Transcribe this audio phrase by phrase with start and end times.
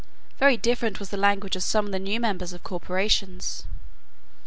[0.39, 3.65] Very different was the language of some of the new members of corporations.